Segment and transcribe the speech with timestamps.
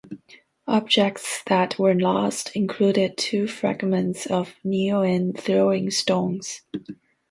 [0.67, 6.63] Objects that were lost included two fragments of Niuean throwing stones.